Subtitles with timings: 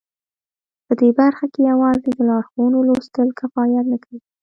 [0.85, 4.19] په دې برخه کې یوازې د لارښوونو لوستل کفایت نه کوي